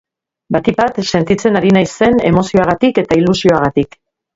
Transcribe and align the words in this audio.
Batik 0.55 0.77
bat 0.79 0.97
sentitzen 1.19 1.61
ari 1.61 1.75
naizen 1.77 2.19
emozioagatik 2.33 3.05
eta 3.07 3.23
ilusioagatik. 3.25 4.01